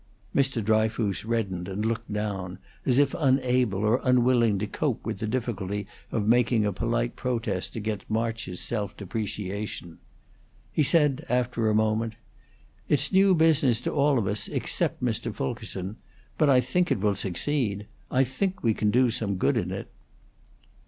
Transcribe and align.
Mr. 0.35 0.63
Dryfoos 0.63 1.25
reddened 1.25 1.67
and 1.67 1.85
looked 1.85 2.11
down, 2.11 2.57
as 2.87 2.97
if 2.97 3.13
unable 3.19 3.81
or 3.85 4.01
unwilling 4.03 4.57
to 4.57 4.65
cope 4.65 5.05
with 5.05 5.19
the 5.19 5.27
difficulty 5.27 5.85
of 6.11 6.27
making 6.27 6.65
a 6.65 6.73
polite 6.73 7.15
protest 7.15 7.75
against 7.75 8.09
March's 8.09 8.59
self 8.59 8.97
depreciation. 8.97 9.99
He 10.71 10.81
said, 10.81 11.23
after 11.29 11.69
a 11.69 11.75
moment: 11.75 12.15
"It's 12.89 13.11
new 13.13 13.35
business 13.35 13.79
to 13.81 13.91
all 13.91 14.17
of 14.17 14.25
us 14.25 14.47
except 14.47 15.03
Mr. 15.03 15.31
Fulkerson. 15.31 15.97
But 16.35 16.49
I 16.49 16.61
think 16.61 16.89
it 16.89 16.99
will 16.99 17.13
succeed. 17.13 17.85
I 18.09 18.23
think 18.23 18.63
we 18.63 18.73
can 18.73 18.89
do 18.89 19.11
some 19.11 19.35
good 19.35 19.55
in 19.55 19.69
it." 19.69 19.87